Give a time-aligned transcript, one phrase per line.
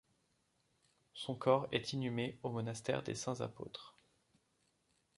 [1.13, 3.99] Son corps est inhumé au monastère des Saints-Apôtres.